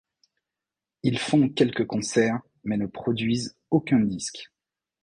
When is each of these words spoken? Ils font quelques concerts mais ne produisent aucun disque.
Ils 1.03 1.19
font 1.19 1.47
quelques 1.49 1.85
concerts 1.85 2.41
mais 2.63 2.75
ne 2.77 2.87
produisent 2.87 3.55
aucun 3.69 3.99
disque. 3.99 4.51